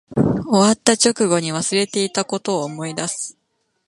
[0.15, 3.37] 終わった直後に忘れていたことを思い出す